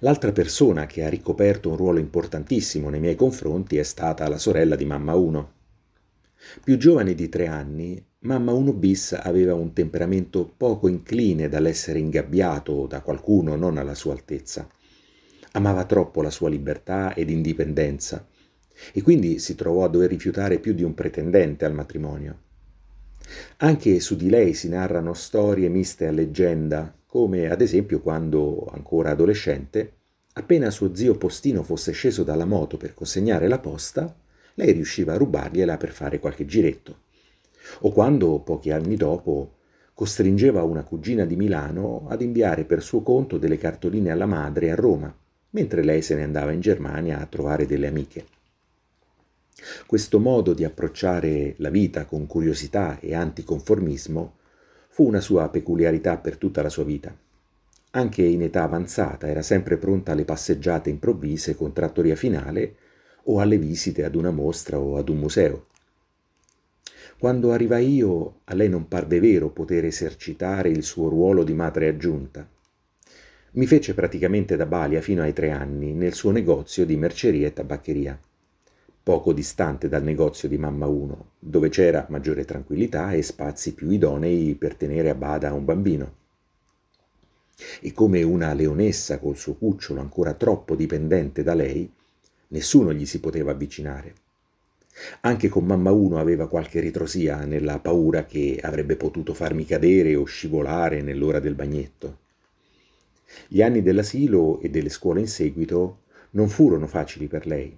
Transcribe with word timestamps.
L'altra 0.00 0.32
persona 0.32 0.86
che 0.86 1.04
ha 1.04 1.08
ricoperto 1.08 1.70
un 1.70 1.76
ruolo 1.76 1.98
importantissimo 1.98 2.88
nei 2.88 3.00
miei 3.00 3.16
confronti 3.16 3.76
è 3.76 3.82
stata 3.82 4.28
la 4.28 4.38
sorella 4.38 4.76
di 4.76 4.84
mamma 4.84 5.14
1. 5.14 5.52
Più 6.62 6.76
giovane 6.76 7.14
di 7.14 7.28
tre 7.28 7.46
anni, 7.46 8.02
mamma 8.20 8.52
1 8.52 8.72
bis 8.72 9.12
aveva 9.12 9.54
un 9.54 9.72
temperamento 9.72 10.52
poco 10.56 10.88
incline 10.88 11.48
dall'essere 11.48 11.98
ingabbiato 11.98 12.86
da 12.86 13.00
qualcuno 13.00 13.56
non 13.56 13.76
alla 13.76 13.94
sua 13.94 14.12
altezza. 14.12 14.68
Amava 15.52 15.84
troppo 15.84 16.22
la 16.22 16.30
sua 16.30 16.48
libertà 16.48 17.14
ed 17.14 17.30
indipendenza 17.30 18.26
e 18.92 19.02
quindi 19.02 19.38
si 19.38 19.54
trovò 19.54 19.84
a 19.84 19.88
dover 19.88 20.08
rifiutare 20.08 20.58
più 20.58 20.72
di 20.72 20.84
un 20.84 20.94
pretendente 20.94 21.64
al 21.64 21.74
matrimonio. 21.74 22.46
Anche 23.58 24.00
su 24.00 24.16
di 24.16 24.30
lei 24.30 24.54
si 24.54 24.68
narrano 24.68 25.14
storie 25.14 25.68
miste 25.68 26.06
a 26.06 26.12
leggenda, 26.12 26.94
come 27.08 27.48
ad 27.48 27.62
esempio 27.62 28.00
quando, 28.00 28.68
ancora 28.70 29.12
adolescente, 29.12 29.92
appena 30.34 30.68
suo 30.68 30.94
zio 30.94 31.16
Postino 31.16 31.62
fosse 31.62 31.92
sceso 31.92 32.22
dalla 32.22 32.44
moto 32.44 32.76
per 32.76 32.92
consegnare 32.92 33.48
la 33.48 33.58
posta, 33.58 34.14
lei 34.54 34.72
riusciva 34.72 35.14
a 35.14 35.16
rubargliela 35.16 35.78
per 35.78 35.90
fare 35.90 36.18
qualche 36.18 36.44
giretto. 36.44 36.98
O 37.80 37.92
quando, 37.92 38.40
pochi 38.40 38.70
anni 38.70 38.96
dopo, 38.96 39.54
costringeva 39.94 40.62
una 40.64 40.84
cugina 40.84 41.24
di 41.24 41.34
Milano 41.34 42.04
ad 42.10 42.20
inviare 42.20 42.64
per 42.64 42.82
suo 42.82 43.00
conto 43.00 43.38
delle 43.38 43.56
cartoline 43.56 44.10
alla 44.10 44.26
madre 44.26 44.70
a 44.70 44.74
Roma, 44.74 45.12
mentre 45.50 45.82
lei 45.82 46.02
se 46.02 46.14
ne 46.14 46.24
andava 46.24 46.52
in 46.52 46.60
Germania 46.60 47.20
a 47.20 47.26
trovare 47.26 47.64
delle 47.64 47.86
amiche. 47.86 48.26
Questo 49.86 50.20
modo 50.20 50.52
di 50.52 50.62
approcciare 50.62 51.54
la 51.56 51.70
vita 51.70 52.04
con 52.04 52.26
curiosità 52.26 53.00
e 53.00 53.14
anticonformismo 53.14 54.36
fu 54.98 55.06
una 55.06 55.20
sua 55.20 55.48
peculiarità 55.48 56.16
per 56.16 56.36
tutta 56.38 56.60
la 56.60 56.68
sua 56.68 56.82
vita. 56.82 57.16
Anche 57.92 58.22
in 58.22 58.42
età 58.42 58.64
avanzata 58.64 59.28
era 59.28 59.42
sempre 59.42 59.76
pronta 59.76 60.10
alle 60.10 60.24
passeggiate 60.24 60.90
improvvise 60.90 61.54
con 61.54 61.72
trattoria 61.72 62.16
finale 62.16 62.74
o 63.26 63.38
alle 63.38 63.58
visite 63.58 64.02
ad 64.02 64.16
una 64.16 64.32
mostra 64.32 64.80
o 64.80 64.96
ad 64.96 65.08
un 65.08 65.18
museo. 65.18 65.66
Quando 67.16 67.52
arrivai 67.52 67.94
io, 67.94 68.40
a 68.42 68.54
lei 68.54 68.68
non 68.68 68.88
parve 68.88 69.20
vero 69.20 69.50
poter 69.50 69.84
esercitare 69.84 70.68
il 70.68 70.82
suo 70.82 71.08
ruolo 71.08 71.44
di 71.44 71.54
madre 71.54 71.86
aggiunta. 71.86 72.44
Mi 73.52 73.66
fece 73.68 73.94
praticamente 73.94 74.56
da 74.56 74.66
balia 74.66 75.00
fino 75.00 75.22
ai 75.22 75.32
tre 75.32 75.52
anni 75.52 75.92
nel 75.92 76.12
suo 76.12 76.32
negozio 76.32 76.84
di 76.84 76.96
merceria 76.96 77.46
e 77.46 77.52
tabaccheria 77.52 78.18
poco 79.08 79.32
distante 79.32 79.88
dal 79.88 80.02
negozio 80.02 80.50
di 80.50 80.58
Mamma 80.58 80.86
1, 80.86 81.30
dove 81.38 81.70
c'era 81.70 82.04
maggiore 82.10 82.44
tranquillità 82.44 83.12
e 83.12 83.22
spazi 83.22 83.72
più 83.72 83.88
idonei 83.88 84.54
per 84.54 84.74
tenere 84.74 85.08
a 85.08 85.14
bada 85.14 85.54
un 85.54 85.64
bambino. 85.64 86.14
E 87.80 87.94
come 87.94 88.22
una 88.22 88.52
leonessa 88.52 89.18
col 89.18 89.38
suo 89.38 89.54
cucciolo 89.54 90.02
ancora 90.02 90.34
troppo 90.34 90.74
dipendente 90.74 91.42
da 91.42 91.54
lei, 91.54 91.90
nessuno 92.48 92.92
gli 92.92 93.06
si 93.06 93.18
poteva 93.18 93.52
avvicinare. 93.52 94.12
Anche 95.22 95.48
con 95.48 95.64
Mamma 95.64 95.90
1 95.90 96.18
aveva 96.18 96.46
qualche 96.46 96.80
ritrosia 96.80 97.46
nella 97.46 97.78
paura 97.78 98.26
che 98.26 98.60
avrebbe 98.62 98.96
potuto 98.96 99.32
farmi 99.32 99.64
cadere 99.64 100.16
o 100.16 100.24
scivolare 100.24 101.00
nell'ora 101.00 101.40
del 101.40 101.54
bagnetto. 101.54 102.18
Gli 103.46 103.62
anni 103.62 103.80
dell'asilo 103.80 104.60
e 104.60 104.68
delle 104.68 104.90
scuole 104.90 105.20
in 105.20 105.28
seguito 105.28 106.00
non 106.32 106.50
furono 106.50 106.86
facili 106.86 107.26
per 107.26 107.46
lei 107.46 107.74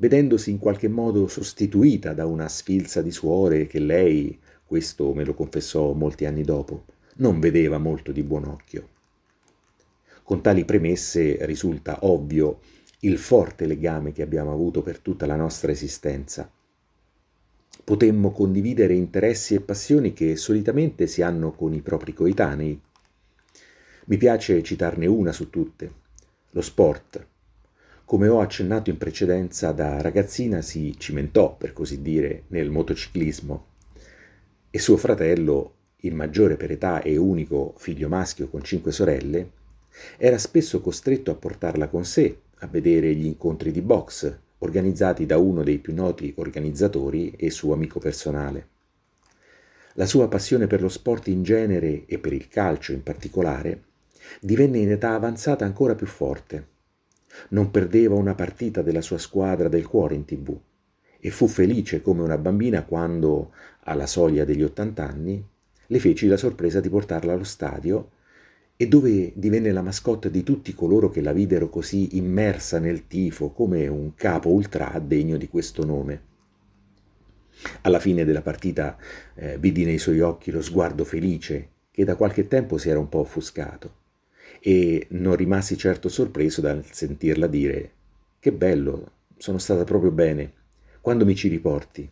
vedendosi 0.00 0.50
in 0.50 0.58
qualche 0.58 0.88
modo 0.88 1.28
sostituita 1.28 2.14
da 2.14 2.24
una 2.24 2.48
sfilza 2.48 3.02
di 3.02 3.10
suore 3.10 3.66
che 3.66 3.78
lei, 3.78 4.38
questo 4.64 5.12
me 5.12 5.24
lo 5.24 5.34
confessò 5.34 5.92
molti 5.92 6.24
anni 6.24 6.42
dopo, 6.42 6.84
non 7.16 7.38
vedeva 7.38 7.76
molto 7.76 8.10
di 8.10 8.22
buon 8.22 8.44
occhio. 8.46 8.88
Con 10.22 10.40
tali 10.40 10.64
premesse 10.64 11.44
risulta 11.44 11.98
ovvio 12.06 12.60
il 13.00 13.18
forte 13.18 13.66
legame 13.66 14.12
che 14.12 14.22
abbiamo 14.22 14.52
avuto 14.52 14.80
per 14.80 15.00
tutta 15.00 15.26
la 15.26 15.36
nostra 15.36 15.70
esistenza. 15.70 16.50
Potemmo 17.84 18.30
condividere 18.30 18.94
interessi 18.94 19.54
e 19.54 19.60
passioni 19.60 20.14
che 20.14 20.34
solitamente 20.36 21.06
si 21.08 21.20
hanno 21.20 21.52
con 21.52 21.74
i 21.74 21.82
propri 21.82 22.14
coetanei. 22.14 22.80
Mi 24.06 24.16
piace 24.16 24.62
citarne 24.62 25.04
una 25.04 25.32
su 25.32 25.50
tutte, 25.50 25.92
lo 26.50 26.62
sport, 26.62 27.26
come 28.10 28.26
ho 28.26 28.40
accennato 28.40 28.90
in 28.90 28.98
precedenza, 28.98 29.70
da 29.70 30.00
ragazzina 30.00 30.62
si 30.62 30.96
cimentò, 30.98 31.54
per 31.54 31.72
così 31.72 32.02
dire, 32.02 32.42
nel 32.48 32.68
motociclismo 32.68 33.66
e 34.68 34.80
suo 34.80 34.96
fratello, 34.96 35.74
il 35.98 36.16
maggiore 36.16 36.56
per 36.56 36.72
età 36.72 37.02
e 37.02 37.16
unico 37.16 37.72
figlio 37.76 38.08
maschio 38.08 38.48
con 38.48 38.64
cinque 38.64 38.90
sorelle, 38.90 39.50
era 40.16 40.38
spesso 40.38 40.80
costretto 40.80 41.30
a 41.30 41.36
portarla 41.36 41.86
con 41.86 42.04
sé 42.04 42.36
a 42.58 42.66
vedere 42.66 43.14
gli 43.14 43.26
incontri 43.26 43.70
di 43.70 43.80
box 43.80 44.38
organizzati 44.58 45.24
da 45.24 45.38
uno 45.38 45.62
dei 45.62 45.78
più 45.78 45.94
noti 45.94 46.34
organizzatori 46.36 47.34
e 47.36 47.48
suo 47.52 47.74
amico 47.74 48.00
personale. 48.00 48.66
La 49.92 50.06
sua 50.06 50.26
passione 50.26 50.66
per 50.66 50.82
lo 50.82 50.88
sport 50.88 51.28
in 51.28 51.44
genere 51.44 52.06
e 52.06 52.18
per 52.18 52.32
il 52.32 52.48
calcio 52.48 52.90
in 52.90 53.04
particolare 53.04 53.84
divenne 54.40 54.78
in 54.78 54.90
età 54.90 55.14
avanzata 55.14 55.64
ancora 55.64 55.94
più 55.94 56.08
forte 56.08 56.69
non 57.50 57.70
perdeva 57.70 58.14
una 58.14 58.34
partita 58.34 58.82
della 58.82 59.00
sua 59.00 59.18
squadra 59.18 59.68
del 59.68 59.86
cuore 59.86 60.14
in 60.14 60.24
tv 60.24 60.58
e 61.20 61.30
fu 61.30 61.46
felice 61.46 62.00
come 62.00 62.22
una 62.22 62.38
bambina 62.38 62.84
quando, 62.84 63.52
alla 63.80 64.06
soglia 64.06 64.44
degli 64.44 64.62
ottant'anni, 64.62 65.46
le 65.86 65.98
feci 65.98 66.26
la 66.26 66.36
sorpresa 66.36 66.80
di 66.80 66.88
portarla 66.88 67.34
allo 67.34 67.44
stadio 67.44 68.10
e 68.76 68.88
dove 68.88 69.32
divenne 69.34 69.70
la 69.72 69.82
mascotte 69.82 70.30
di 70.30 70.42
tutti 70.42 70.74
coloro 70.74 71.10
che 71.10 71.20
la 71.20 71.34
videro 71.34 71.68
così 71.68 72.16
immersa 72.16 72.78
nel 72.78 73.06
tifo 73.06 73.50
come 73.50 73.86
un 73.88 74.14
capo 74.14 74.48
ultra 74.48 74.98
degno 75.04 75.36
di 75.36 75.48
questo 75.48 75.84
nome. 75.84 76.28
Alla 77.82 77.98
fine 77.98 78.24
della 78.24 78.40
partita 78.40 78.96
eh, 79.34 79.58
vidi 79.58 79.84
nei 79.84 79.98
suoi 79.98 80.20
occhi 80.20 80.50
lo 80.50 80.62
sguardo 80.62 81.04
felice 81.04 81.68
che 81.90 82.04
da 82.04 82.16
qualche 82.16 82.48
tempo 82.48 82.78
si 82.78 82.88
era 82.88 82.98
un 82.98 83.10
po' 83.10 83.18
offuscato 83.18 83.98
e 84.58 85.06
non 85.10 85.36
rimasi 85.36 85.76
certo 85.76 86.08
sorpreso 86.08 86.60
dal 86.60 86.84
sentirla 86.90 87.46
dire 87.46 87.92
che 88.40 88.52
bello, 88.52 89.12
sono 89.36 89.58
stata 89.58 89.84
proprio 89.84 90.10
bene, 90.10 90.52
quando 91.00 91.24
mi 91.24 91.34
ci 91.34 91.48
riporti. 91.48 92.10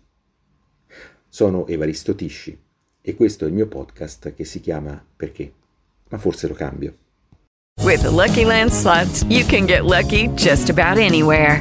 Sono 1.29 1.67
Evaristo 1.67 2.15
Tisci 2.15 2.59
e 3.01 3.15
questo 3.15 3.45
è 3.45 3.49
il 3.49 3.55
mio 3.55 3.67
podcast 3.67 4.35
che 4.35 4.45
si 4.45 4.61
chiama 4.61 5.03
Perché? 5.17 5.53
Ma 6.11 6.19
forse 6.19 6.49
lo 6.49 6.55
cambio. 6.55 6.97
With 7.83 8.03
the 8.03 8.11
Lucky 8.11 8.45
Land 8.45 8.71
slots, 8.71 9.25
you 9.29 9.45
can 9.47 9.67
get 9.67 9.85
lucky 9.85 10.29
just 10.35 10.69
about 10.69 10.99
anywhere. 10.99 11.61